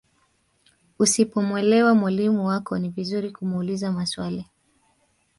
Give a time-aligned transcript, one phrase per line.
[0.99, 4.45] Usipomwelewa mwalimu wako ni vizuri kumuuliza maswali.